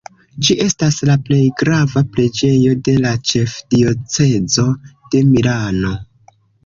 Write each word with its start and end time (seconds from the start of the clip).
Ĝi 0.45 0.53
estas 0.63 0.95
la 1.09 1.17
plej 1.27 1.41
grava 1.59 2.03
preĝejo 2.15 2.73
de 2.87 2.95
la 3.03 3.11
ĉefdiocezo 3.33 4.67
de 5.13 5.23
Milano. 5.33 5.93